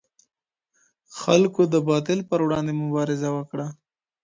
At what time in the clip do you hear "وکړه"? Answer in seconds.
3.37-3.67